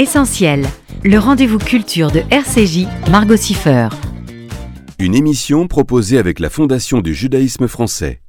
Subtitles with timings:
[0.00, 0.64] Essentiel,
[1.02, 3.88] le rendez-vous culture de RCJ, Margot Siffer.
[5.00, 8.20] Une émission proposée avec la Fondation du judaïsme français.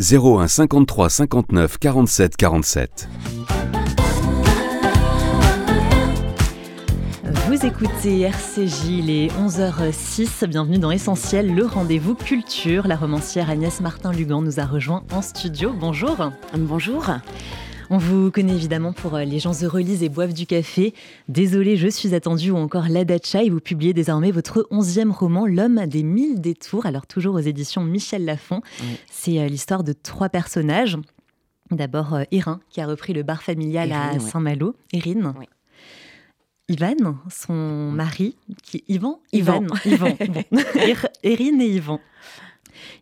[0.00, 3.08] 01 53 59 47 47.
[7.46, 10.44] Vous écoutez RCJ, les 11h06.
[10.46, 12.88] Bienvenue dans Essentiel, le rendez-vous culture.
[12.88, 15.72] La romancière Agnès Martin-Lugan nous a rejoint en studio.
[15.72, 16.32] Bonjour.
[16.58, 17.12] Bonjour.
[17.94, 20.94] On vous connaît évidemment pour euh, Les gens heureux lisent et boivent du café,
[21.28, 25.44] Désolé, je suis attendu ou encore La Dacha et vous publiez désormais votre onzième roman
[25.46, 28.62] L'homme des mille détours, alors toujours aux éditions Michel Lafon.
[29.10, 30.96] C'est euh, l'histoire de trois personnages.
[31.70, 34.74] D'abord euh, Erin qui a repris le bar familial à Saint-Malo.
[34.94, 35.34] Erin.
[36.70, 39.66] Ivan, son mari, qui Yvan Ivan.
[39.84, 40.16] Yvan.
[41.22, 42.00] Erin et Yvan.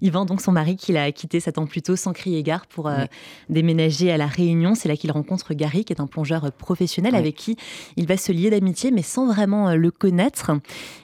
[0.03, 2.89] Yvan, donc son mari, qu'il a quitté sept ans plus tôt sans crier gare pour
[2.89, 3.05] euh,
[3.49, 4.75] déménager à La Réunion.
[4.75, 7.57] C'est là qu'il rencontre Gary, qui est un plongeur professionnel avec qui
[7.97, 10.53] il va se lier d'amitié, mais sans vraiment euh, le connaître.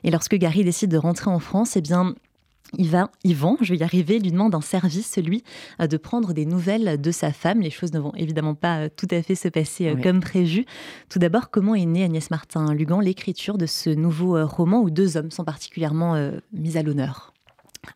[0.04, 2.14] Et lorsque Gary décide de rentrer en France, eh bien,
[2.78, 5.44] va, Yvan, je vais y arriver, lui demande un service, celui
[5.80, 7.60] euh, de prendre des nouvelles de sa femme.
[7.60, 10.64] Les choses ne vont évidemment pas tout à fait se passer comme prévu.
[11.08, 15.30] Tout d'abord, comment est née Agnès Martin-Lugan l'écriture de ce nouveau roman où deux hommes
[15.30, 17.35] sont particulièrement mis à l'honneur?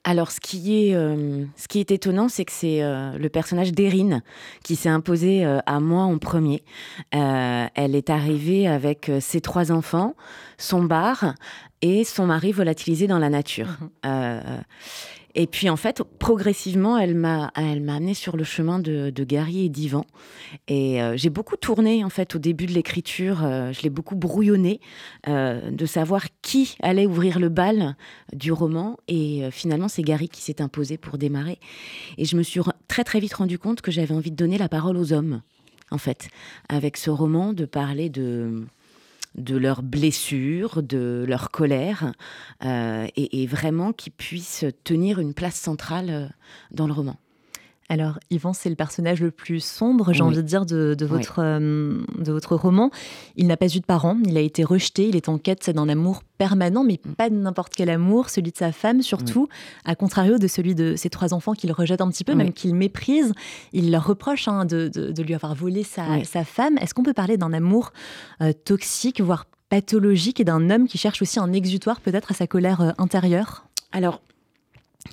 [0.04, 3.72] Alors, ce qui est, euh, ce qui est étonnant, c'est que c'est euh, le personnage
[3.72, 4.22] d'Erin
[4.64, 6.62] qui s'est imposé euh, à moi en premier.
[7.12, 10.14] elle est arrivée avec ses trois enfants,
[10.58, 11.34] son bar
[11.82, 13.68] et son mari volatilisé dans la nature.
[14.04, 14.62] Mhm.
[15.34, 19.66] Et puis en fait, progressivement, elle m'a, elle m'a amené sur le chemin de, Gary
[19.66, 20.04] et d'Ivan.
[20.66, 23.44] Et euh, j'ai beaucoup tourné en fait au début de l'écriture.
[23.44, 24.80] Euh, je l'ai beaucoup brouillonné
[25.28, 27.96] euh, de savoir qui allait ouvrir le bal
[28.32, 28.96] du roman.
[29.08, 31.58] Et finalement, c'est Gary qui s'est imposé pour démarrer.
[32.18, 34.68] Et je me suis très très vite rendu compte que j'avais envie de donner la
[34.68, 35.42] parole aux hommes,
[35.90, 36.28] en fait,
[36.68, 38.64] avec ce roman, de parler de
[39.34, 42.12] de leurs blessures, de leur colère,
[42.64, 46.26] euh, et, vraiment qu'ils puissent tenir une place centrale euh,
[46.70, 47.16] dans le roman.
[47.90, 52.00] Alors, Yvan, c'est le personnage le plus sombre, j'ai envie de dire, de, votre, euh,
[52.18, 52.92] de votre roman.
[53.34, 55.88] Il n'a pas eu de parents, il a été rejeté, il est en quête d'un
[55.88, 57.14] amour permanent, mais mm.
[57.14, 59.48] pas de n'importe quel amour, celui de sa femme surtout,
[59.84, 62.76] à contrario de celui de ses trois enfants qu'il rejette un petit peu, même qu'il
[62.76, 63.32] méprise.
[63.72, 66.78] Il leur reproche hein, de, lui avoir volé sa, femme.
[66.78, 67.92] Est-ce qu'on peut parler d'un amour
[68.40, 72.46] euh, toxique, voire pathologique, et d'un homme qui cherche aussi un exutoire peut-être à sa
[72.46, 73.64] colère euh, intérieure?
[73.90, 74.20] Alors,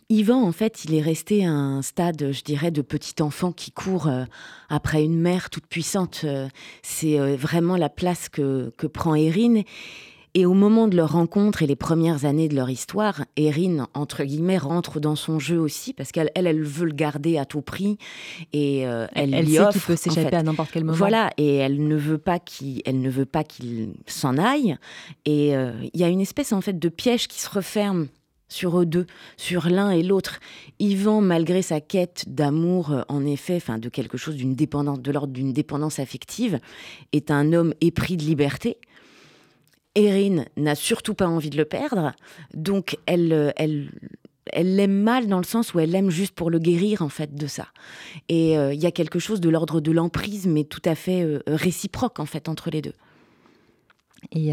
[0.09, 3.71] Yvan, en fait, il est resté à un stade, je dirais, de petit enfant qui
[3.71, 4.23] court euh,
[4.69, 6.21] après une mère toute puissante.
[6.23, 6.47] Euh,
[6.81, 9.61] c'est euh, vraiment la place que, prend Erin.
[10.33, 14.23] Et au moment de leur rencontre et les premières années de leur histoire, Erin, entre
[14.23, 17.97] guillemets, rentre dans son jeu aussi, parce qu'elle, elle, veut le garder à tout prix.
[18.53, 20.95] Et elle, elle lui sait qu'il peut s'échapper à n'importe quel moment.
[20.97, 24.77] Voilà, et elle ne veut pas qu'il, elle ne veut pas qu'il s'en aille.
[25.25, 28.07] Et il y a une espèce, en fait, de piège qui se referme
[28.49, 30.39] sur eux deux, sur l'un et l'autre.
[30.79, 35.11] Yvan, malgré sa quête d'amour, euh, en effet, enfin de quelque chose d'une dépendance, de
[35.11, 36.59] l'ordre d'une dépendance affective,
[37.11, 38.77] est un homme épris de liberté.
[39.95, 42.13] Erin n'a surtout pas envie de le perdre,
[42.53, 43.89] donc elle, euh, elle,
[44.53, 47.33] elle l'aime mal dans le sens où elle l'aime juste pour le guérir en fait
[47.33, 47.67] de ça.
[48.29, 51.25] Et euh, il y a quelque chose de l'ordre de l'emprise, mais tout à fait
[51.47, 52.93] réciproque en fait entre les deux.
[54.31, 54.51] Et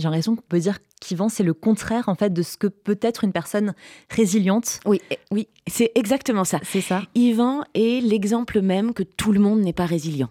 [0.00, 2.98] j'ai l'impression qu'on peut dire qu'Yvan, c'est le contraire en fait de ce que peut
[3.02, 3.74] être une personne
[4.10, 4.80] résiliente.
[4.86, 5.00] Oui,
[5.30, 6.60] oui, c'est exactement ça.
[6.62, 7.02] C'est ça.
[7.14, 10.30] Yvan est l'exemple même que tout le monde n'est pas résilient.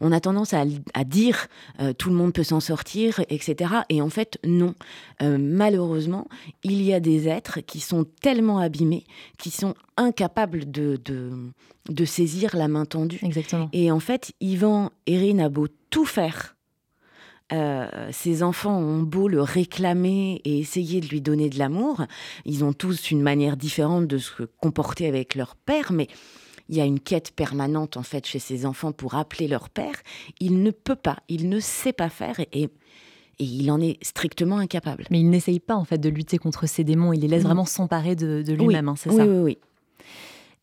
[0.00, 0.64] On a tendance à,
[1.04, 1.46] dire
[1.80, 3.70] euh, tout le monde peut s'en sortir, etc.
[3.88, 4.74] Et en fait, non.
[5.22, 6.28] Euh, malheureusement,
[6.64, 9.04] il y a des êtres qui sont tellement abîmés,
[9.38, 11.32] qui sont incapables de, de,
[11.88, 13.20] de saisir la main tendue.
[13.22, 13.70] Exactement.
[13.72, 16.55] Et en fait, Yvan, Erin a beau tout faire
[17.52, 22.02] euh, ces enfants ont beau le réclamer et essayer de lui donner de l'amour,
[22.44, 26.08] ils ont tous une manière différente de se comporter avec leur père, mais
[26.68, 29.94] il y a une quête permanente en fait chez ces enfants pour appeler leur père.
[30.40, 32.68] Il ne peut pas, il ne sait pas faire et,
[33.38, 35.04] il en est strictement incapable.
[35.10, 37.66] Mais il n'essaye pas en fait de lutter contre ces démons, il les laisse vraiment
[37.66, 39.58] s'emparer de, lui-même, hein, c'est ça Oui, oui,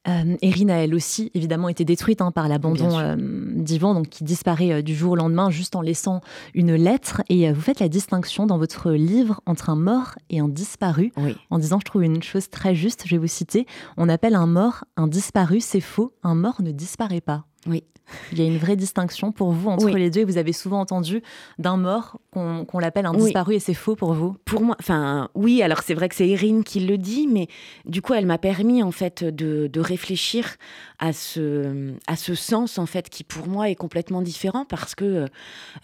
[0.07, 3.15] euh, Erin a elle aussi évidemment été détruite hein, par l'abandon euh,
[3.63, 6.21] d'Ivan, donc qui disparaît euh, du jour au lendemain juste en laissant
[6.53, 7.21] une lettre.
[7.29, 11.11] Et vous faites la distinction dans votre livre entre un mort et un disparu,
[11.49, 13.65] en disant, je trouve une chose très juste, je vais vous citer,
[13.97, 17.45] on appelle un mort un disparu, c'est faux, un mort ne disparaît pas.
[17.67, 17.83] Oui.
[18.31, 20.79] Il y a une vraie distinction pour vous entre les deux et vous avez souvent
[20.79, 21.21] entendu
[21.57, 24.35] d'un mort qu'on l'appelle un disparu et c'est faux pour vous?
[24.45, 27.47] Pour moi, enfin oui, alors c'est vrai que c'est Erin qui le dit, mais
[27.85, 30.55] du coup elle m'a permis en fait de, de, réfléchir
[30.99, 35.05] à ce, à ce sens en fait qui pour moi est complètement différent parce que,
[35.05, 35.27] euh,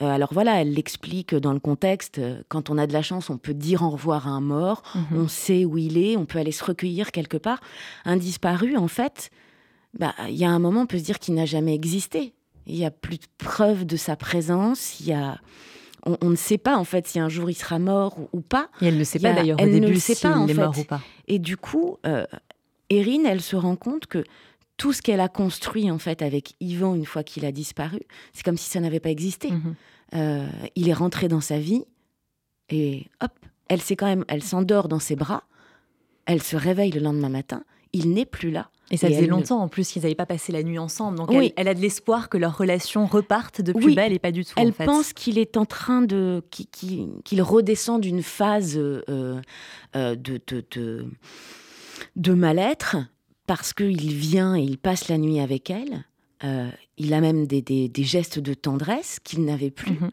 [0.01, 3.53] alors voilà, elle l'explique dans le contexte, quand on a de la chance on peut
[3.53, 5.21] dire au revoir à un mort, mhm.
[5.21, 7.59] on sait où il est, on peut aller se recueillir quelque part.
[8.05, 9.31] Un disparu en fait,
[9.97, 12.33] bah, il y a un moment, on peut se dire qu'il n'a jamais existé.
[12.68, 15.00] Il n'y a plus de preuve de sa présence.
[15.00, 15.39] Il y a...
[16.06, 18.69] on, ne sait pas en fait si un jour il sera mort ou, pas.
[18.81, 20.77] Et elle ne sait pas d'ailleurs au début ne le sait pas, en est mort
[20.77, 21.01] ou pas.
[21.27, 22.25] Et du coup, euh,
[22.89, 24.24] Erin, elle se rend compte que
[24.77, 28.00] tout ce qu'elle a construit en fait avec Yvan une fois qu'il a disparu,
[28.33, 29.51] c'est comme si ça n'avait pas existé.
[29.51, 29.75] Mhm.
[30.15, 31.83] Euh, il est rentré dans sa vie
[32.69, 33.31] et hop,
[33.68, 35.44] elle s'est quand même, elle s'endort dans ses bras.
[36.25, 37.63] Elle se réveille le lendemain matin.
[37.94, 38.69] Il n'est plus là.
[38.91, 41.18] Et ça faisait longtemps en plus qu'ils n'avaient pas passé la nuit ensemble.
[41.18, 41.53] Donc oui.
[41.56, 44.53] elle, a de l'espoir que leur relation reparte de plus belle et pas du tout.
[44.57, 46.44] Elle pense qu'il est en train de.
[46.50, 49.41] qu'il redescend d'une phase euh,
[49.95, 51.06] euh, de, de,
[52.15, 52.97] de, mal-être
[53.45, 56.06] parce qu'il vient et il passe la nuit avec elle.
[56.44, 60.00] Euh, il a même des, des, gestes de tendresse qu'il n'avait plus.
[60.00, 60.12] Mhm.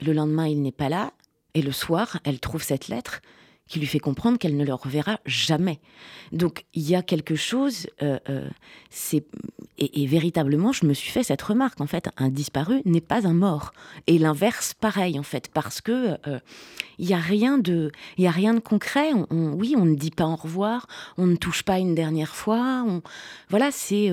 [0.00, 1.12] Le lendemain, il n'est pas là.
[1.54, 3.20] Et le soir, elle trouve cette lettre
[3.68, 5.78] qui lui fait comprendre qu'elle ne le reverra jamais.
[6.32, 8.48] Donc il y a quelque chose, euh, euh,
[8.90, 9.24] c'est
[9.78, 13.34] et, véritablement, je me suis fait cette remarque en fait, un disparu n'est pas un
[13.34, 13.72] mort,
[14.06, 16.40] et l'inverse pareil en fait, parce que euh,
[16.98, 19.12] il y a rien de, il a rien de concret.
[19.30, 20.86] oui, on ne dit pas au revoir,
[21.16, 23.02] on ne touche pas une dernière fois, on,
[23.50, 24.10] voilà, c'est,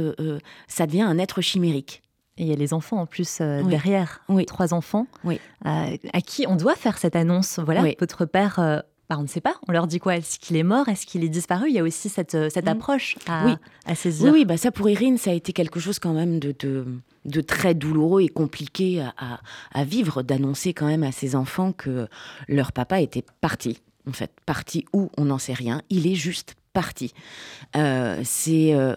[0.68, 2.04] ça devient un être chimérique.
[2.38, 4.46] Et il y a les enfants en plus derrière, oui.
[4.46, 5.40] trois enfants, oui.
[5.63, 7.60] à qui on doit faire cette annonce.
[7.60, 9.56] Voilà, votre père bah, on ne sait pas.
[9.68, 10.18] On leur dit quoi?
[10.18, 10.90] Est-ce qu'il est mort?
[10.90, 11.69] Est-ce qu'il est disparu?
[11.69, 12.69] Il y a aussi cette, euh, cette mm.
[12.69, 13.54] approche à, oui.
[13.86, 14.31] à saisir.
[14.34, 16.56] Oui, bah ça pour Irine, ça a été quelque chose quand même de,
[17.25, 19.40] de, très douloureux et compliqué à,
[19.74, 22.07] à, vivre, d'annoncer quand même à ses enfants que
[22.48, 23.81] leur papa était parti.
[24.07, 25.10] En fait, parti où?
[25.18, 25.81] On n'en sait rien.
[25.90, 27.13] Il est juste parti.
[27.75, 28.96] Euh, c'est euh,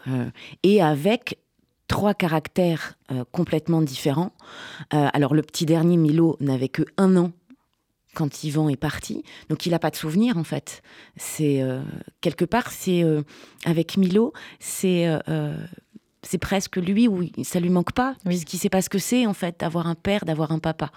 [0.62, 1.38] et avec
[1.86, 2.98] trois caractères
[3.32, 4.32] complètement différents.
[4.90, 7.32] alors le petit dernier Milo n'avait que un an
[8.14, 9.22] quand Yvan est parti.
[9.48, 10.82] Donc il n'a pas de souvenir en fait.
[11.16, 11.82] C'est euh,
[12.20, 13.22] quelque part, c'est euh,
[13.64, 15.56] avec Milo, c'est euh,
[16.22, 18.30] c'est presque lui où ça lui manque pas, oui.
[18.30, 20.90] puisqu'il sait pas ce que c'est en fait d'avoir un père, d'avoir un papa.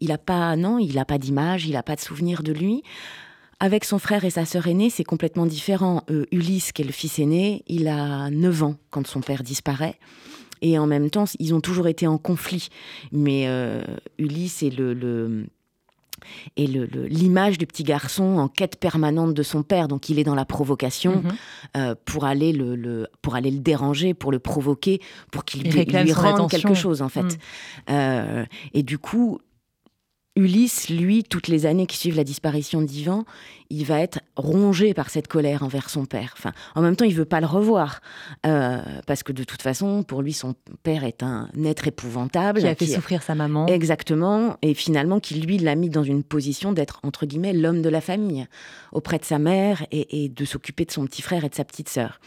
[0.00, 2.82] Il a pas, non, il a pas d'image, il a pas de souvenir de lui.
[3.58, 6.02] Avec son frère et sa sœur aînée, c'est complètement différent.
[6.30, 9.98] Ulysse, qui est le fils aîné, il a 9 ans quand son père disparaît.
[10.62, 12.68] Et en même temps, ils ont toujours été en conflit.
[13.12, 13.46] Mais
[14.18, 15.46] Ulysse est le, le
[16.56, 19.88] et l'image du petit garçon en quête permanente de son père.
[19.88, 21.32] Donc il est dans la provocation mhm.
[21.76, 25.00] euh, pour, aller le, pour aller le déranger, pour le provoquer,
[25.30, 27.22] pour qu'il lui, rende quelque chose en fait.
[27.22, 27.30] Mhm.
[27.90, 28.44] Euh,
[28.74, 29.40] et du coup,
[30.40, 33.24] Ulysse, lui, toutes les années qui suivent la disparition d'Ivan,
[33.68, 36.34] il va être rongé par cette colère envers son père.
[36.38, 38.00] Enfin, en même temps, il veut pas le revoir
[38.46, 42.66] euh, parce que de toute façon, pour lui, son père est un être épouvantable qui
[42.66, 43.66] a fait souffrir sa maman.
[43.66, 47.90] Exactement, et finalement, qui lui l'a mis dans une position d'être entre guillemets l'homme de
[47.90, 48.46] la famille
[48.92, 51.90] auprès de sa mère et, de s'occuper de son petit frère et de sa petite
[51.90, 52.18] sœur.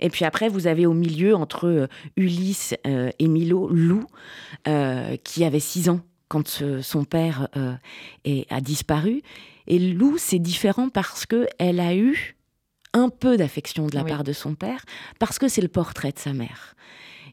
[0.00, 1.86] Et puis après, vous avez au milieu, entre euh,
[2.18, 4.04] Ulysse euh, et Milo, Lou,
[5.24, 7.74] qui avait six ans quand son père euh,
[8.50, 9.22] a disparu.
[9.66, 12.36] Et Lou, c'est différent parce que elle a eu
[12.92, 14.84] un peu d'affection de la part de son père,
[15.18, 16.74] parce que c'est le portrait de sa mère.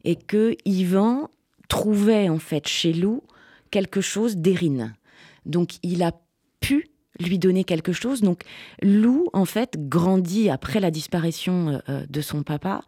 [0.04, 1.30] Et que Yvan
[1.70, 3.24] trouvait en fait chez Lou
[3.72, 4.94] quelque chose d'Érine.
[5.46, 6.12] Donc il a
[6.60, 8.22] pu lui donner quelque chose.
[8.22, 8.42] Donc
[8.82, 12.82] Lou, en fait, grandit après la disparition euh, euh, de son papa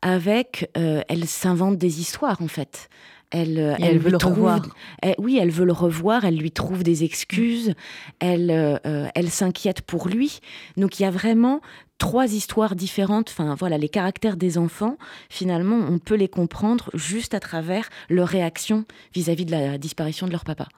[0.00, 0.70] avec...
[0.74, 2.88] elle s'invente des histoires, en fait.
[3.30, 4.62] Elle, euh, elle, veut le revoir.
[5.18, 6.24] oui, elle veut le revoir.
[6.24, 7.74] Elle lui trouve des excuses.
[8.20, 10.40] Elle, euh, elle s'inquiète pour lui.
[10.76, 11.60] Donc il y a vraiment
[11.98, 13.28] trois histoires différentes.
[13.30, 14.96] Enfin voilà, les caractères des enfants.
[15.28, 19.78] Finalement, on peut les comprendre juste à travers leur réaction vis à -vis de la
[19.78, 20.68] disparition de leur papa.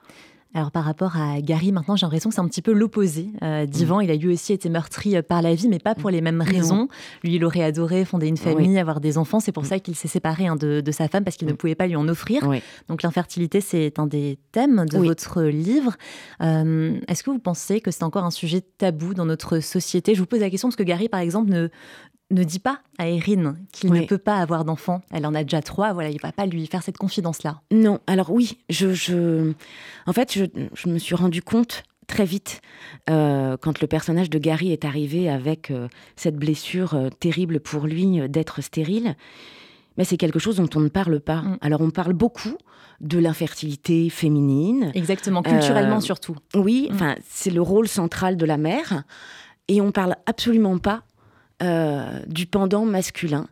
[0.53, 3.65] Alors par rapport à Gary, maintenant j'ai l'impression que c'est un petit peu l'opposé euh,
[3.65, 3.99] d'Ivan.
[3.99, 4.03] Mm.
[4.03, 6.41] Il a lui aussi été meurtri euh, par la vie, mais pas pour les mêmes
[6.41, 6.89] raisons.
[7.23, 9.39] Lui, il aurait adoré fonder une famille, avoir des enfants.
[9.39, 9.67] C'est pour mm.
[9.67, 11.57] ça qu'il s'est séparé hein, de, sa femme parce qu'il ne mm.
[11.57, 12.49] pouvait pas lui en offrir.
[12.89, 15.95] Donc l'infertilité, c'est un des thèmes de votre livre.
[16.41, 20.15] Euh, est-ce que vous pensez que c'est encore un sujet tabou dans notre société?
[20.15, 21.69] Je vous pose la question parce que Gary, par exemple, ne,
[22.31, 25.01] ne dit pas à Erin qu'il ne peut pas avoir d'enfant.
[25.11, 27.61] Elle en a déjà trois, voilà, il va pas lui faire cette confidence-là.
[27.71, 29.53] Non, alors oui, je,
[30.05, 32.61] en fait, je, me suis rendu compte très vite
[33.09, 37.87] euh, quand le personnage de Gary est arrivé avec euh, cette blessure euh, terrible pour
[37.87, 39.15] lui d'être stérile.
[39.97, 41.41] mais c'est quelque chose dont on ne parle pas.
[41.41, 41.57] Mm.
[41.61, 42.57] Alors on parle beaucoup
[42.99, 44.91] de l'infertilité féminine.
[44.93, 46.35] Exactement, culturellement surtout.
[46.55, 47.15] Oui, mm.
[47.27, 49.03] c'est le rôle central de la mère,
[49.67, 51.03] et on parle absolument pas
[51.61, 53.47] euh, du pendant masculin.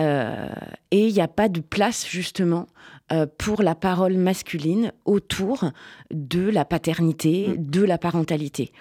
[0.00, 0.48] Euh,
[0.90, 2.66] et il n'y a pas de place justement
[3.36, 5.70] pour la parole masculine autour
[6.10, 7.56] de la paternité, mm.
[7.58, 8.72] de la parentalité.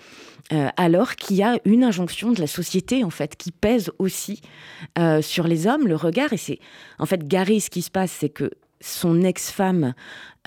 [0.51, 4.41] Euh, alors qu'il y a une injonction de la société en fait qui pèse aussi
[4.99, 6.33] euh, sur les hommes, le regard.
[6.33, 6.59] Et c'est
[6.99, 8.51] en fait Gary, ce qui se passe, c'est que
[8.81, 9.93] son ex-femme,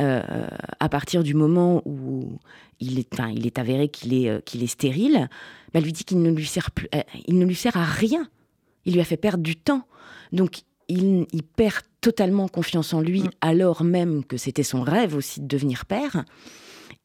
[0.00, 2.38] euh, à partir du moment où
[2.80, 5.28] il est, il est avéré qu'il est, qu'il est stérile,
[5.72, 6.88] bah, lui dit qu'il ne lui sert plus,
[7.26, 8.28] il ne lui sert à rien.
[8.84, 9.82] Il lui a fait perdre du temps.
[10.32, 13.30] Donc il, il perd totalement confiance en lui, mm.
[13.40, 16.24] alors même que c'était son rêve aussi de devenir père.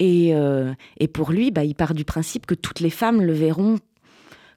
[0.02, 3.78] Euh, et, pour lui, bah, il part du principe que toutes les femmes le verront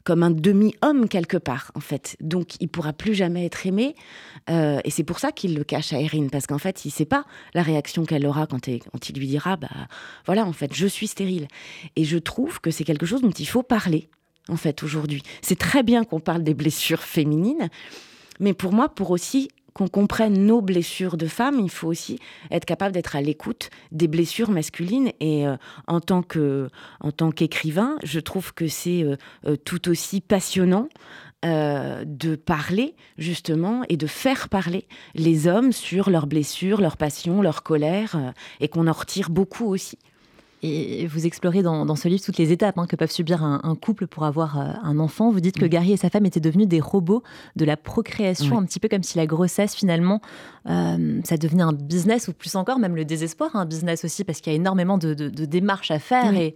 [0.05, 2.17] comme un demi-homme quelque part, en fait.
[2.21, 3.97] Donc, il pourra plus jamais être aimé.
[4.51, 6.93] Euh, et c'est pour ça qu'il le cache à Erin, parce qu'en fait, il ne
[6.93, 9.69] sait pas la réaction qu'elle aura quand, quand, il lui dira, bah
[10.27, 11.49] voilà, en fait, je suis stérile.
[11.97, 14.09] Et je trouve que c'est quelque chose dont il faut parler,
[14.49, 15.23] en fait, aujourd'hui.
[15.41, 17.71] C'est très bien qu'on parle des blessures féminines,
[18.41, 22.19] mais pour moi, pour aussi qu'on comprenne nos blessures de femmes, il faut aussi
[22.51, 25.11] être capable d'être à l'écoute des blessures masculines.
[25.19, 25.57] Et euh,
[25.89, 29.17] en tant qu'écrivain, je trouve que c'est euh,
[29.47, 30.89] euh, tout aussi passionnant
[31.47, 37.63] de parler justement et de faire parler les hommes sur leurs blessures, leurs passions, leurs
[37.63, 39.99] colères, et qu'on en retire beaucoup aussi.
[40.67, 44.07] Et vous explorez dans, ce livre toutes les étapes hein, que peuvent subir un, couple
[44.07, 45.31] pour avoir euh, un enfant.
[45.31, 47.23] Vous dites que Gary et sa femme étaient devenus des robots
[47.55, 50.23] de la procréation, un petit peu comme si la grossesse, finalement,
[50.71, 54.41] euh, ça devenait un business, ou plus encore, même le désespoir, un business aussi, parce
[54.41, 56.35] qu'il y a énormément de, démarches à faire.
[56.35, 56.55] Et,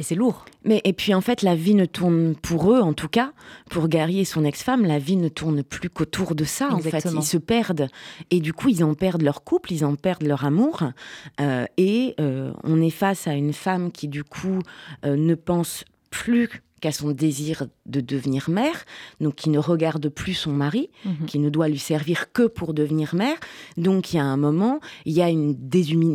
[0.00, 0.46] et c'est lourd.
[0.64, 3.32] Mais et puis en fait, la vie ne tourne pour eux, en tout cas,
[3.68, 6.72] pour Gary et son ex-femme, la vie ne tourne plus qu'autour de ça.
[6.72, 7.88] En fait, ils se perdent
[8.30, 10.84] et du coup, ils en perdent leur couple, ils en perdent leur amour.
[11.40, 14.60] Euh, et euh, on est face à une femme qui du coup
[15.04, 16.48] euh, ne pense plus
[16.80, 18.86] qu'à son désir de devenir mère,
[19.20, 21.26] donc qui ne regarde plus son mari, mhm.
[21.26, 23.36] qui ne doit lui servir que pour devenir mère.
[23.76, 25.58] Donc il y a un moment, il y a une,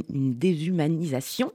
[0.10, 1.52] une déshumanisation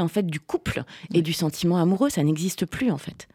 [0.00, 2.10] en fait du couple et du sentiment amoureux.
[2.10, 3.28] Ça n'existe plus en fait.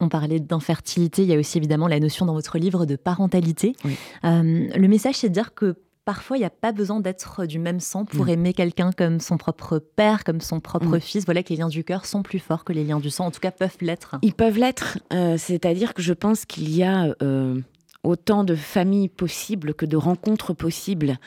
[0.00, 3.76] On parlait d'infertilité, il y a aussi évidemment la notion dans votre livre de parentalité.
[4.24, 7.60] Euh, le message, c'est de dire que parfois, il n'y a pas besoin d'être du
[7.60, 8.30] même sang pour mm.
[8.30, 11.00] aimer quelqu'un comme son propre père, comme son propre mm.
[11.00, 11.24] fils.
[11.24, 13.30] Voilà que les liens du cœur sont plus forts que les liens du sang, en
[13.30, 14.16] tout cas peuvent l'être.
[14.22, 17.14] Ils peuvent l'être, euh, c'est-à-dire que je pense qu'il y a...
[17.22, 17.60] Euh,
[18.04, 21.18] autant de familles possibles que de rencontres possibles.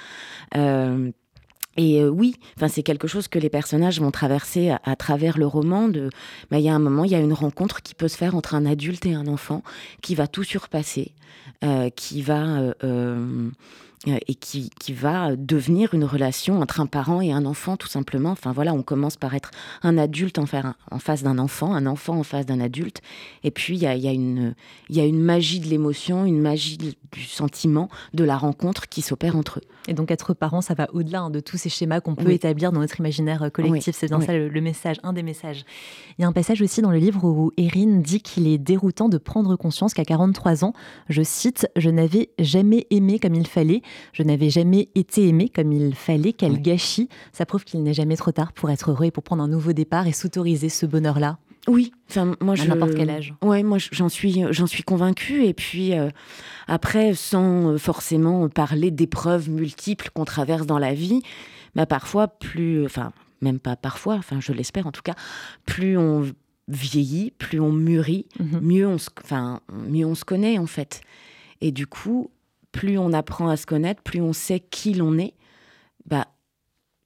[1.78, 5.46] Et euh, oui, enfin c'est quelque chose que les personnages vont traverser à, travers le
[5.46, 5.88] roman.
[5.88, 6.10] De,
[6.50, 8.36] bah, il y a un moment, il y a une rencontre qui peut se faire
[8.36, 9.62] entre un adulte et un enfant,
[10.02, 11.12] qui va tout surpasser,
[11.64, 13.50] euh, qui va euh,
[14.06, 18.32] et qui, qui, va devenir une relation entre un parent et un enfant, tout simplement.
[18.32, 19.52] Enfin voilà, on commence par être
[19.84, 23.02] un adulte en, face d'un enfant, un enfant en face d'un adulte.
[23.44, 24.56] Et puis, il y a, y, a une,
[24.90, 29.36] y a une magie de l'émotion, une magie du sentiment, de la rencontre qui s'opère
[29.36, 29.64] entre eux.
[29.88, 32.72] Et donc, être parent, ça va au-delà hein, de tous ces schémas qu'on peut établir
[32.72, 33.96] dans notre imaginaire euh, collectif.
[33.96, 35.64] C'est bien ça le, message, un des messages.
[36.18, 39.10] Il y a un passage aussi dans le livre où Erin dit qu'il est déroutant
[39.10, 40.74] de prendre conscience qu'à 43 ans,
[41.10, 43.82] je cite, je n'avais jamais aimé comme il fallait
[44.14, 47.10] je n'avais jamais été aimé comme il fallait, quel gâchis.
[47.32, 49.74] Ça prouve qu'il n'est jamais trop tard pour être heureux et pour prendre un nouveau
[49.74, 51.38] départ et s'autoriser ce bonheur-là.
[51.68, 53.34] Oui, enfin moi je n'importe quel âge.
[53.42, 56.10] Ouais, moi j'en suis j'en suis convaincue et puis euh,
[56.68, 61.22] après sans euh, forcément parler d'épreuves multiples qu'on traverse dans la vie,
[61.74, 65.16] bah parfois plus enfin même pas parfois, enfin je l'espère en tout cas,
[65.66, 66.26] plus on
[66.68, 68.60] vieillit, plus on mûrit, mhm.
[68.62, 71.02] mieux on se enfin mieux on se connaît en fait.
[71.62, 72.30] Et du coup,
[72.76, 75.34] plus on apprend à se connaître, plus on sait qui l'on est,
[76.06, 76.28] bah,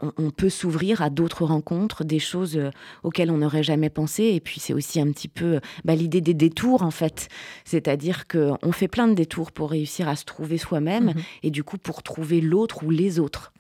[0.02, 2.72] on, peut s'ouvrir à d'autres rencontres, des choses euh,
[3.04, 4.24] auxquelles on n'aurait jamais pensé.
[4.24, 7.28] Et puis c'est aussi un petit peu bah, l'idée des détours en fait,
[7.66, 11.22] c'est-à-dire qu'on fait plein de détours pour réussir à se trouver soi-même mhm.
[11.44, 13.54] et du coup pour trouver l'autre ou les autres.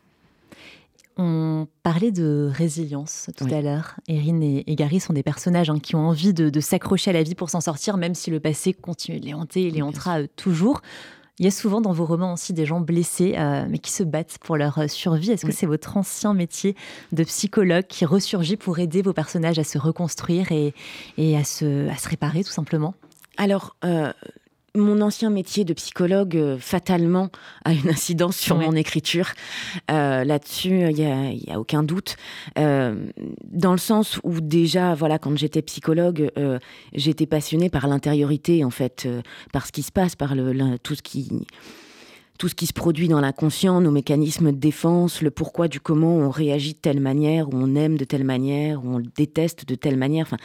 [1.21, 3.97] On parlait de résilience tout à l'heure.
[4.07, 7.35] Erin et, Gary sont des personnages hein, qui ont envie de, s'accrocher à la vie
[7.35, 10.27] pour s'en sortir, même si le passé continue de les hanter et les hantera euh,
[10.37, 10.81] toujours.
[11.39, 14.03] Il y a souvent dans vos romans aussi des gens blessés, euh, mais qui se
[14.03, 15.31] battent pour leur euh, survie.
[15.31, 16.75] Est-ce que c'est votre ancien métier
[17.13, 20.73] de psychologue qui ressurgit pour aider vos personnages à se reconstruire et,
[21.37, 22.93] à, se, à se réparer tout simplement?
[23.37, 24.11] Alors, euh,
[24.75, 27.29] mon ancien métier de psychologue, euh, fatalement,
[27.65, 29.31] a une incidence sur mon écriture.
[29.91, 32.15] Euh, là-dessus, il n'y a, aucun doute.
[32.57, 33.11] Euh,
[33.43, 36.31] dans le sens où déjà, voilà, quand j'étais psychologue,
[36.93, 39.07] j'étais passionnée par l'intériorité, en fait,
[39.51, 41.29] par ce qui se passe, par le, tout ce qui
[42.39, 46.15] tout ce qui se produit dans l'inconscient, nos mécanismes de défense, le pourquoi du comment
[46.15, 49.75] on réagit de telle manière, ou on aime de telle manière, ou on déteste de
[49.75, 50.25] telle manière.
[50.25, 50.37] Enfin,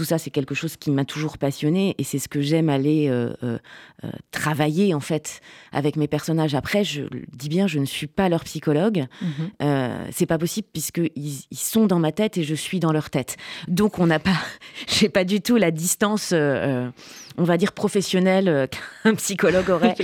[0.00, 3.08] tout ça, c'est quelque chose qui m'a toujours passionné et c'est ce que j'aime aller
[3.10, 3.58] euh, euh,
[4.02, 5.42] euh, travailler en fait
[5.72, 6.54] avec mes personnages.
[6.54, 7.02] Après, je
[7.34, 9.04] dis bien, je ne suis pas leur psychologue.
[9.20, 10.08] Mhm.
[10.10, 13.36] c'est pas possible puisque ils, sont dans ma tête et je suis dans leur tête.
[13.68, 14.38] Donc, on n'a pas,
[14.88, 18.68] j'ai pas du tout la distance on va dire professionnelle
[19.02, 19.96] qu'un psychologue aurait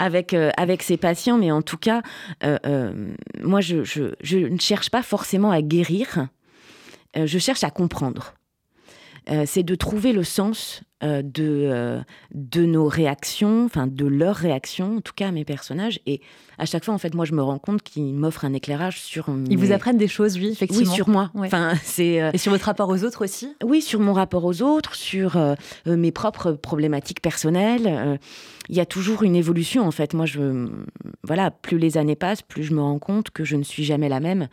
[0.00, 1.38] avec, avec ses patients.
[1.38, 2.02] Mais en tout cas,
[2.42, 6.26] moi, je, je, ne cherche pas forcément à guérir,
[7.14, 8.34] je cherche à comprendre.
[9.28, 12.00] Euh, c'est de trouver le sens euh, de, euh,
[12.34, 16.00] de nos réactions, enfin de leurs réactions, en tout cas à mes personnages.
[16.06, 16.22] Et
[16.58, 19.26] à chaque fois, en fait, moi, je me rends compte qu'ils m'offrent un éclairage sur.
[19.50, 20.90] Ils vous apprennent des choses, oui, effectivement.
[20.90, 21.30] Oui, sur moi.
[21.34, 22.30] Enfin, c'est.
[22.32, 23.54] Et sur votre rapport aux autres aussi.
[23.62, 25.38] Oui, sur mon rapport aux autres, sur
[25.84, 28.18] mes propres problématiques personnelles
[28.68, 30.14] il y a toujours une évolution en fait.
[30.14, 30.68] Moi, je,
[31.22, 34.08] voilà, plus les années passent, plus je me rends compte que je ne suis jamais
[34.08, 34.48] la même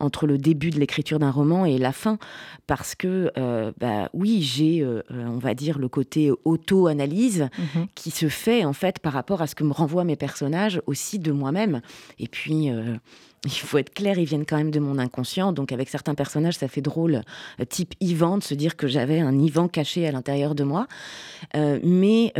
[0.00, 2.18] entre le début de l'écriture d'un roman et la fin,
[2.66, 7.86] parce que, euh, bah, oui, j'ai, euh, on va dire, le côté auto-analyse mhm.
[7.94, 11.18] qui se fait en fait par rapport à ce que me renvoient mes personnages aussi
[11.18, 11.80] de moi-même.
[12.18, 12.70] Et puis.
[12.70, 12.96] Euh,
[13.46, 15.52] il faut être clair, ils viennent quand même de mon inconscient.
[15.52, 17.20] Donc, avec certains personnages, ça fait drôle,
[17.68, 20.86] type Yvan, de se dire que j'avais un Yvan caché à l'intérieur de moi.
[21.52, 22.32] mais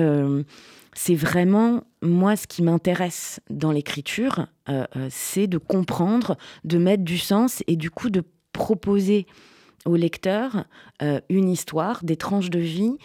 [0.95, 7.03] c'est vraiment moi ce qui m'intéresse dans l'écriture, euh, euh, c'est de comprendre, de mettre
[7.03, 8.23] du sens et du coup de
[8.53, 9.27] proposer
[9.85, 10.65] au lecteur
[11.03, 12.97] euh, une histoire, des tranches de vie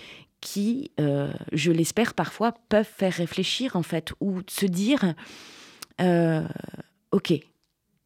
[0.41, 5.13] qui, je l'espère parfois, peuvent faire réfléchir en fait ou se dire,
[7.11, 7.33] ok,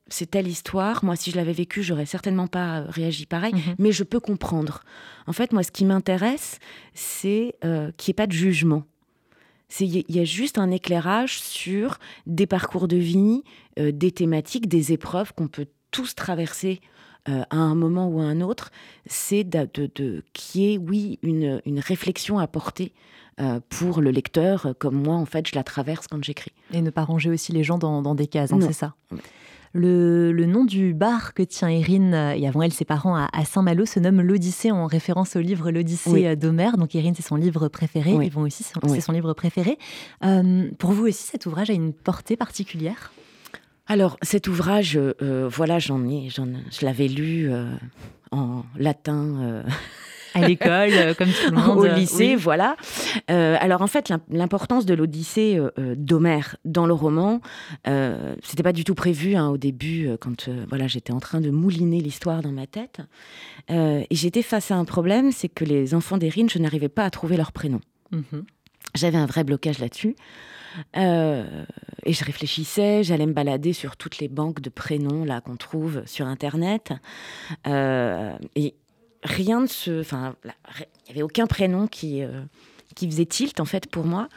[0.07, 1.03] c'est telle histoire.
[1.03, 3.75] Moi, si je l'avais vécue, j'aurais certainement pas réagi pareil, mhm.
[3.79, 4.83] mais je peux comprendre.
[5.27, 6.59] En fait, moi, ce qui m'intéresse,
[6.93, 7.71] c'est qu'il
[8.07, 8.83] n'y ait pas de jugement
[9.79, 13.43] il y a juste un éclairage sur des parcours de vie,
[13.79, 16.81] euh, des thématiques, des épreuves qu'on peut tous traverser
[17.29, 18.71] euh, à un moment ou à un autre.
[19.05, 22.93] C'est de, de, qui est oui une, une réflexion à porter
[23.41, 26.51] euh, pour le lecteur, comme moi en fait je la traverse quand j'écris.
[26.71, 28.93] Et ne pas ranger aussi les gens dans, des cases, hein, c'est ça?
[29.75, 33.87] Le, nom du bar que tient Erin, euh, et avant elle ses parents à, Saint-Malo,
[33.87, 36.77] se nomme l'Odyssée en référence au livre L'Odyssée euh, d'Homère.
[36.77, 38.29] Donc Erin, c'est son livre préféré.
[38.29, 39.79] Vont aussi, c'est son livre préféré.
[40.23, 43.11] Euh, pour vous aussi, cet ouvrage a une portée particulière?
[43.87, 47.51] Alors, cet ouvrage, voilà, j'en ai, je l'avais lu
[48.31, 49.63] en latin
[50.33, 51.77] à l'école, euh, comme tout le monde.
[51.77, 52.75] Au lycée, voilà.
[53.29, 57.41] Euh, alors en fait, l'importance de l'Odyssée euh, d'Homère dans le roman,
[58.41, 61.99] c'était pas du tout prévu hein, au début, quand voilà, j'étais en train de mouliner
[61.99, 63.01] l'histoire dans ma tête.
[63.69, 67.09] et j'étais face à un problème, c'est que les enfants d'Erin, je n'arrivais pas à
[67.09, 67.79] trouver leur prénom.
[68.11, 68.45] Mhm.
[68.95, 70.15] J'avais un vrai blocage là-dessus.
[70.95, 76.03] Et je réfléchissais, j'allais me balader sur toutes les banques de prénoms là qu'on trouve
[76.05, 76.93] sur Internet.
[77.65, 78.75] et
[79.23, 80.01] rien de ce.
[80.01, 82.23] Enfin, il n'y avait aucun prénom qui.
[82.23, 82.41] Euh,
[82.95, 84.29] qui faisait tilt en fait pour moi.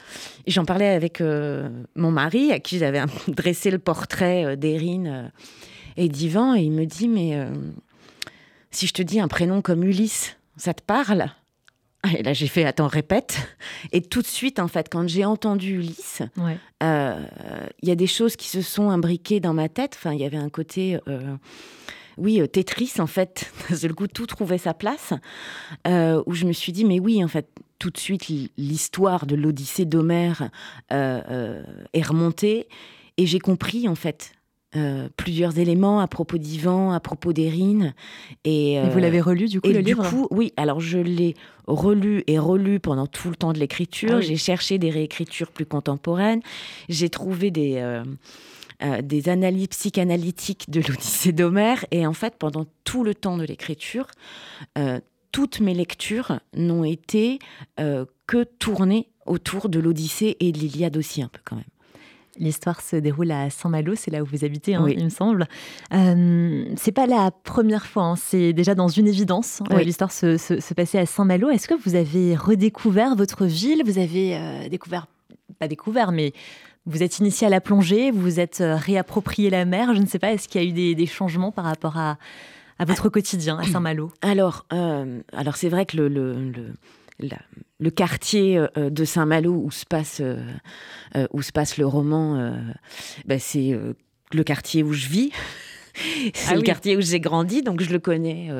[0.46, 5.30] J'en parlais avec euh, mon mari, à qui j'avais dressé le portrait euh, d'Erin
[5.98, 7.38] et d'Ivan, et il me dit Mais
[8.70, 11.26] si je te dis un prénom comme Ulysse, ça te parle?
[12.14, 13.56] Et là, j'ai fait, attends, répète.
[13.92, 16.22] Et tout de suite, en fait, quand j'ai entendu Ulysse,
[16.80, 19.94] il y a des choses qui se sont imbriquées dans ma tête.
[19.96, 20.98] Enfin, il y avait un côté
[22.16, 25.12] oui, euh, Tetris, en fait, le coup, tout trouvait sa place,
[25.86, 29.36] euh, où je me suis dit, mais oui, en fait, tout de suite, l'histoire de
[29.36, 30.50] l'Odyssée d'Homère
[30.92, 32.68] euh, est remontée,
[33.18, 34.32] et j'ai compris, en fait,
[35.16, 37.92] plusieurs éléments à propos d'Ivan, à propos d'Erin.
[38.44, 40.52] Et, vous l'avez relu du coup le du coup, oui.
[40.56, 41.34] Alors je l'ai
[41.66, 44.16] relu et relu pendant tout le temps de l'écriture.
[44.16, 46.40] Ah j'ai cherché des réécritures plus contemporaines.
[46.88, 48.02] J'ai trouvé des
[48.82, 51.86] euh, des analyses psychanalytiques de l'Odyssée d'Homère.
[51.90, 54.06] Et en fait, pendant tout le temps de l'écriture,
[54.76, 55.00] euh,
[55.32, 57.38] toutes mes lectures n'ont été
[57.80, 61.64] euh, que tournées autour de l'Odyssée et de l'Iliade aussi un peu quand même.
[62.38, 65.46] L'histoire se déroule à Saint-Malo, c'est là où vous habitez, hein, il me semble.
[65.92, 69.62] Euh, c'est pas la première fois, hein, c'est déjà dans une évidence.
[69.70, 71.50] L'histoire se, se, passait à Saint-Malo.
[71.50, 73.82] Est-ce que vous avez redécouvert votre ville?
[73.84, 75.06] Vous avez découvert,
[75.58, 76.32] pas découvert, mais
[76.86, 79.94] vous êtes initié à la plongée, vous vous êtes euh, réapproprié la mer.
[79.94, 82.16] Je ne sais pas, est-ce qu'il y a eu des, changements par rapport à,
[82.80, 84.12] votre quotidien à Saint-Malo?
[84.22, 86.74] Alors, euh, alors c'est vrai que le, le, le,
[87.94, 90.22] quartier euh, de Saint-Malo où se passe
[91.32, 92.54] où se passe le roman,
[93.24, 93.78] bah, c'est
[94.32, 95.32] le quartier où je vis.
[96.34, 98.50] c'est ah le quartier où j'ai grandi, donc je le connais.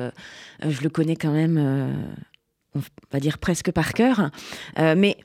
[0.67, 1.93] je le connais quand même,
[2.73, 4.31] on va dire presque par cœur.
[4.77, 5.17] mais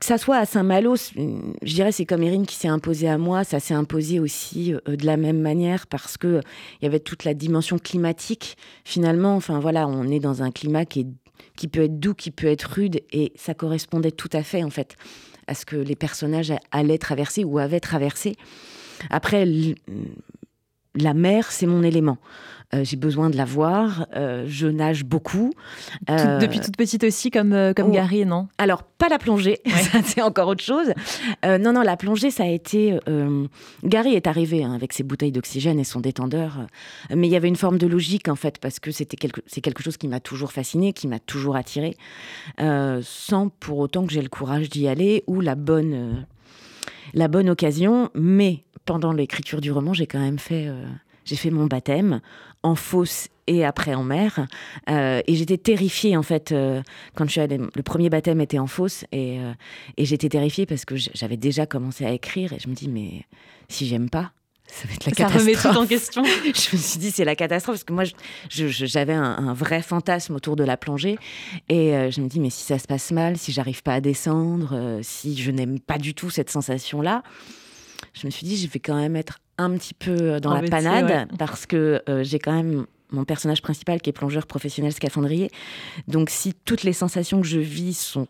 [0.00, 3.44] que ça soit à Saint-Malo, je dirais c'est comme Erin qui s'est imposé à moi,
[3.44, 6.40] ça s'est imposé aussi de la même manière parce que
[6.80, 8.56] il y avait toute la dimension climatique.
[8.84, 11.06] Finalement, enfin voilà, on est dans un climat qui, est,
[11.56, 14.70] qui peut être doux, qui peut être rude, et ça correspondait tout à fait en
[14.70, 14.96] fait
[15.46, 18.36] à ce que les personnages allaient traverser ou avaient traversé.
[19.10, 19.46] Après,
[20.94, 22.18] la mer, c'est mon élément.
[22.74, 24.06] Euh, j'ai besoin de la voir.
[24.16, 25.52] Euh, je nage beaucoup.
[26.08, 27.92] Euh, depuis toute petite aussi, comme, comme oh.
[27.92, 28.48] Gary, non?
[28.56, 29.60] Alors, pas la plongée,
[30.04, 30.92] c'est encore autre chose.
[31.44, 32.98] non, non, la plongée, ça a été...
[33.84, 36.66] Gary est arrivé hein, avec ses bouteilles d'oxygène et son détendeur,
[37.14, 39.40] mais il y avait une forme de logique, en fait, parce que c'était quelque...
[39.46, 41.96] c'est quelque chose qui m'a toujours fasciné, qui m'a toujours attiré,
[43.02, 46.26] sans pour autant que j'ai le courage d'y aller ou la bonne,
[47.12, 48.10] la bonne occasion.
[48.14, 50.68] Mais pendant l'écriture du roman, j'ai quand même fait
[51.24, 52.20] j'ai fait mon baptême
[52.62, 54.46] en fosse et après en mer.
[54.88, 56.82] Euh, et j'étais terrifiée, en fait, euh,
[57.14, 57.58] quand je suis allée.
[57.58, 59.52] Le premier baptême était en fosse et, euh,
[59.96, 63.24] et j'étais terrifiée parce que j'avais déjà commencé à écrire et je me dis, mais
[63.68, 64.32] si j'aime pas,
[64.66, 65.58] ça va être la catastrophe.
[65.58, 66.24] Ça remet tout en question.
[66.44, 68.04] je me suis dit, c'est la catastrophe parce que moi,
[68.48, 71.18] j'avais un, un, vrai fantasme autour de la plongée
[71.68, 75.00] et je me dis, mais si ça se passe mal, si j'arrive pas à descendre,
[75.02, 77.22] si je n'aime pas du tout cette sensation-là,
[78.12, 80.62] je me suis dit, je vais quand même être un petit peu euh, dans la
[80.62, 85.50] panade parce que euh, j'ai quand même mon personnage principal qui est plongeur professionnel scaphandrier.
[86.08, 88.26] Donc si toutes les sensations que je vis sont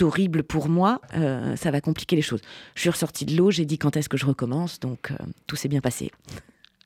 [0.00, 2.40] horribles pour moi, euh, ça va compliquer les choses.
[2.74, 5.12] Je suis ressortie de l'eau, j'ai dit quand est-ce que je recommence, donc
[5.46, 6.10] tout s'est bien passé.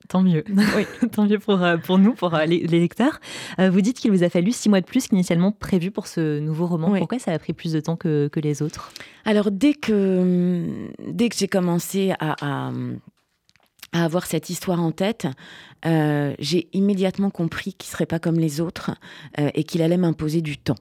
[0.07, 0.43] Tant mieux.
[0.75, 1.09] Oui.
[1.11, 3.19] Tant mieux pour, pour nous, pour les, lecteurs.
[3.57, 6.65] vous dites qu'il vous a fallu six mois de plus qu'initialement prévu pour ce nouveau
[6.65, 6.93] roman.
[6.97, 8.91] Pourquoi ça a pris plus de temps que, que les autres?
[9.25, 12.35] Alors, dès que, dès que j'ai commencé à,
[13.95, 15.27] à avoir cette histoire en tête,
[15.85, 18.91] euh, j'ai immédiatement compris qu'il serait pas comme les autres
[19.39, 20.75] euh, et qu'il allait m'imposer du temps.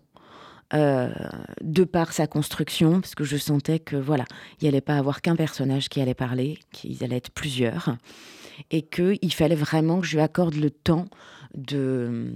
[0.72, 1.12] Euh,
[1.60, 4.24] de par sa construction, parce que je sentais que voilà,
[4.60, 7.96] il allait pas avoir qu'un personnage qui allait parler, qu'ils allaient être plusieurs,
[8.71, 11.07] et qu'il fallait vraiment que je lui accorde le temps
[11.55, 12.33] de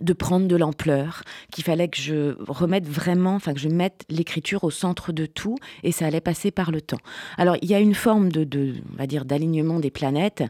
[0.00, 4.62] de prendre de l'ampleur, qu'il fallait que je remette vraiment, enfin que je mette l'écriture
[4.62, 7.00] au centre de tout, et ça allait passer par le temps.
[7.38, 10.44] Alors il y a une forme de, on va dire, d'alignement des planètes,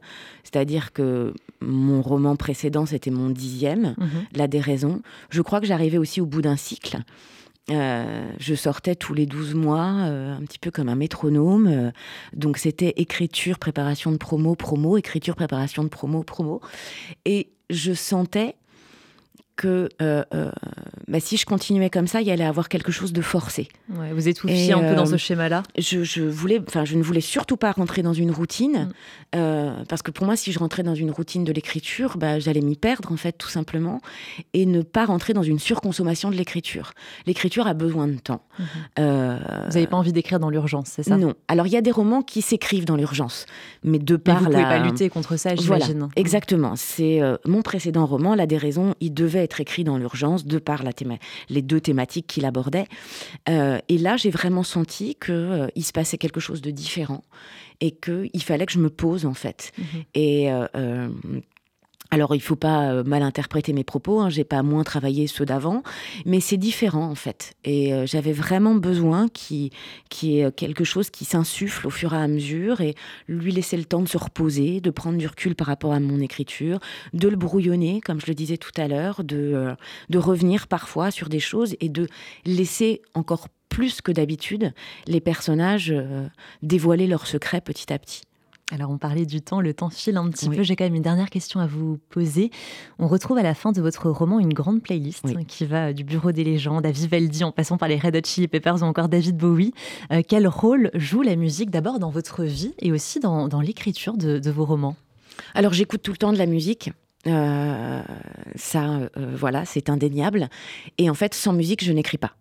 [0.44, 1.32] c'est-à-dire que
[1.62, 4.08] mon roman précédent c'était mon dixième, mhm.
[4.34, 5.00] La déraison.
[5.30, 6.98] Je crois que j'arrivais aussi au bout d'un cycle.
[7.68, 11.66] Euh, je sortais tous les douze mois, euh, un petit peu comme un métronome.
[11.68, 11.90] Euh,
[12.32, 16.60] donc c'était écriture, préparation de promo, promo, écriture, préparation de promo, promo.
[17.24, 18.56] Et je sentais
[19.56, 19.88] que
[21.10, 23.68] bah, si je continuais comme ça, il y allait avoir quelque chose de forcé.
[23.88, 27.20] vous étouffiez un peu dans ce euh, schéma-là je, je, voulais, enfin, je ne voulais
[27.20, 28.90] surtout pas rentrer dans une routine,
[29.34, 29.84] mm.
[29.88, 32.76] parce que pour moi, si je rentrais dans une routine de l'écriture, bah, j'allais m'y
[32.76, 34.00] perdre, en fait, tout simplement,
[34.54, 36.92] et ne pas rentrer dans une surconsommation de l'écriture.
[37.26, 38.44] L'écriture a besoin de temps.
[38.60, 39.38] Mm-hmm.
[39.66, 41.16] vous n'avez pas envie d'écrire dans l'urgence, c'est ça?
[41.16, 41.34] Non.
[41.48, 43.46] Alors, il y a des romans qui s'écrivent dans l'urgence,
[43.82, 44.50] mais de par vous la...
[44.50, 45.98] pouvez pas lutter contre ça, j'imagine.
[45.98, 46.76] Voilà, exactement.
[46.76, 50.92] C'est mon précédent roman, La déraison, il devait être écrit dans l'urgence de par la
[51.48, 52.86] les deux thématiques qu'il abordait.
[53.48, 57.22] Euh, et là, j'ai vraiment senti qu'il euh, il se passait quelque chose de différent
[57.80, 59.72] et qu'il fallait que je me pose en fait.
[59.78, 59.84] Mhm.
[60.14, 61.08] Et euh,
[62.12, 65.28] alors, il ne faut pas euh, mal interpréter mes propos, hein, j'ai pas moins travaillé
[65.28, 65.84] ceux d'avant,
[66.26, 67.54] mais c'est différent en fait.
[67.64, 69.70] Et euh, j'avais vraiment besoin qu'il
[70.22, 72.96] y ait quelque chose qui s'insuffle au fur et à mesure et
[73.28, 76.20] lui laisser le temps de se reposer, de prendre du recul par rapport à mon
[76.20, 76.80] écriture,
[77.12, 79.74] de le brouillonner, comme je le disais tout à l'heure, de, euh,
[80.08, 82.08] de revenir parfois sur des choses et de
[82.44, 84.72] laisser encore plus que d'habitude
[85.06, 85.94] les personnages
[86.60, 88.22] dévoiler leurs secrets petit à petit.
[88.72, 90.62] Alors on parlait du temps, le temps file un petit peu.
[90.62, 92.50] J'ai quand même une dernière question à vous poser.
[92.98, 96.30] On retrouve à la fin de votre roman une grande playlist qui va du Bureau
[96.30, 99.36] des légendes à Vivaldi en passant par les Red Hot Chili Peppers ou encore David
[99.36, 99.74] Bowie.
[100.12, 104.50] Euh, quel rôle joue la musique d'abord dans votre vie et aussi dans, l'écriture de,
[104.50, 104.96] vos romans?
[105.54, 106.92] Alors j'écoute tout le temps de la musique.
[107.26, 108.02] Euh,
[108.54, 110.48] ça, euh, voilà, c'est indéniable.
[110.96, 112.32] Et en fait, sans musique, je n'écris pas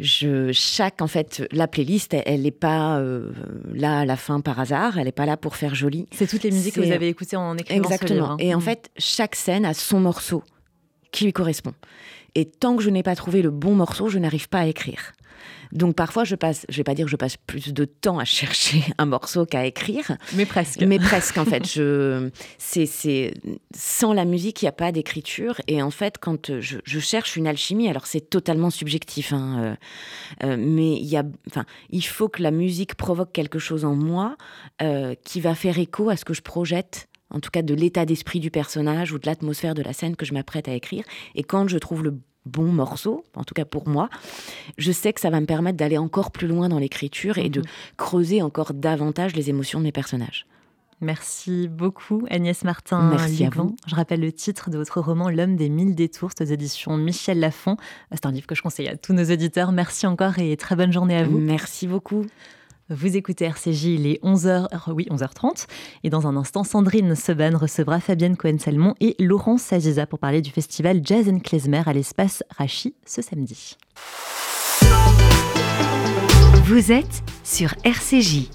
[0.00, 3.32] je, chaque, en fait, la playlist, elle n'est pas euh,
[3.74, 6.06] là à la fin par hasard, elle n'est pas là pour faire joli.
[6.12, 8.30] C'est toutes les musiques que vous avez écoutées en écrivant Exactement.
[8.32, 8.36] Hein.
[8.38, 8.62] Et en mm.
[8.62, 10.42] fait, chaque scène a son morceau
[11.12, 11.74] qui lui correspond.
[12.34, 15.12] Et tant que je n'ai pas trouvé le bon morceau, je n'arrive pas à écrire.
[15.72, 18.24] Donc parfois, je passe, je vais pas dire que je passe plus de temps à
[18.24, 20.16] chercher un morceau qu'à écrire.
[20.34, 20.82] Mais presque.
[20.82, 21.66] Mais presque, en fait.
[21.70, 23.34] Je, c'est, c'est,
[23.74, 25.60] sans la musique, il n'y a pas d'écriture.
[25.68, 29.76] Et en fait, quand je, je cherche une alchimie, alors c'est totalement subjectif, hein,
[30.42, 33.84] euh, euh, mais il y a, enfin, il faut que la musique provoque quelque chose
[33.84, 34.36] en moi
[34.82, 38.04] euh, qui va faire écho à ce que je projette en tout cas de l'état
[38.04, 41.04] d'esprit du personnage ou de l'atmosphère de la scène que je m'apprête à écrire.
[41.34, 44.08] Et quand je trouve le bon morceau, en tout cas pour moi,
[44.78, 47.60] je sais que ça va me permettre d'aller encore plus loin dans l'écriture et de
[47.60, 47.66] mhm.
[47.96, 50.46] creuser encore davantage les émotions de mes personnages.
[51.02, 53.08] Merci beaucoup Agnès Martin.
[53.10, 53.74] Merci à vous.
[53.86, 57.78] Je rappelle le titre de votre roman L'homme des mille détours, aux éditions Michel Lafon.
[58.12, 59.72] C'est un livre que je conseille à tous nos auditeurs.
[59.72, 61.38] Merci encore et très bonne journée à vous.
[61.38, 62.26] Merci beaucoup.
[62.90, 65.66] Vous écoutez RCJ, il est 11h, oui, 11h30.
[66.02, 70.50] Et dans un instant, Sandrine Seban recevra Fabienne Cohen-Salmon et Laurence Sagiza pour parler du
[70.50, 73.76] festival Jazz and Klezmer à l'espace Rachi ce samedi.
[76.64, 78.50] Vous êtes sur RCJ.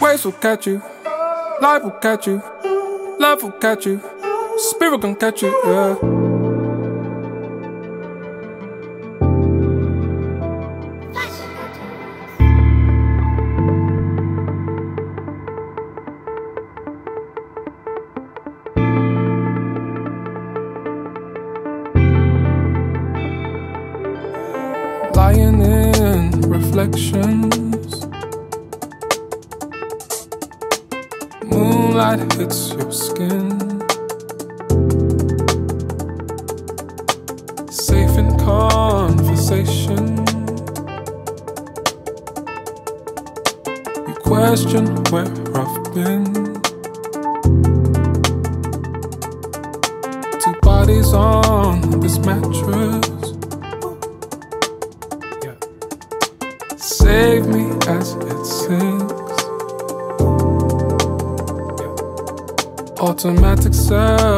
[0.00, 0.80] Waves will catch you,
[1.60, 2.40] life will catch you,
[3.18, 3.98] love will catch you,
[4.56, 6.19] spirit can catch you.
[44.50, 46.24] Question where I've been.
[50.40, 53.06] Two bodies on this mattress.
[56.76, 59.44] save me as it sinks.
[63.00, 64.29] Automatic self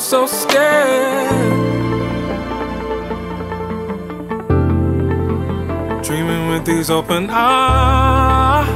[0.00, 1.30] so scared.
[6.02, 8.66] dreaming with these open eyes.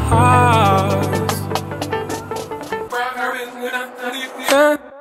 [4.50, 4.93] Yeah.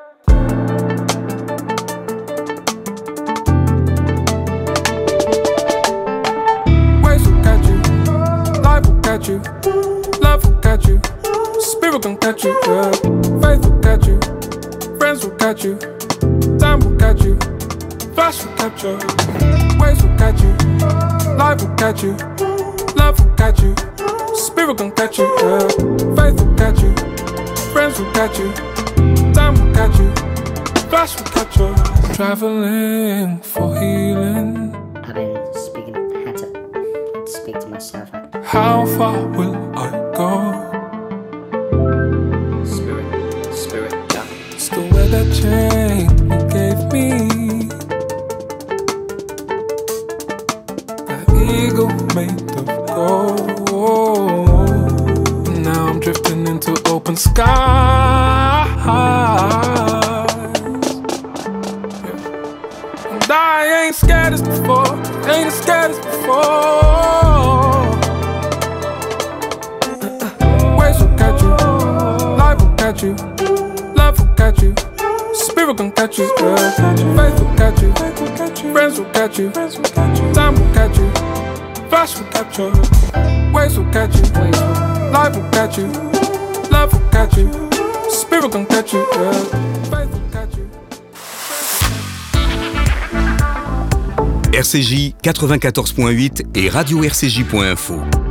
[51.54, 54.50] Eagle made of gold.
[55.60, 57.44] Now I'm drifting into open skies.
[63.06, 64.96] And I ain't scared as before,
[65.30, 66.44] ain't as scared as before.
[70.78, 71.56] Waves will catch you,
[72.38, 73.14] life will catch you,
[73.94, 74.74] love will catch you.
[75.34, 76.28] Spirit can catch you.
[76.38, 77.94] Faith will catch you,
[78.74, 79.52] friends will catch you,
[80.34, 81.43] time will catch you.
[81.94, 82.24] Flash will.
[94.64, 98.23] RCJ 94.8 et radio-rcj.info.